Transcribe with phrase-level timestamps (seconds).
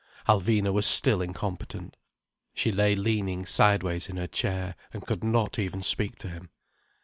[0.27, 1.95] Alvina was still incompetent.
[2.55, 6.49] She lay leaning sideways in her chair, and could not even speak to him.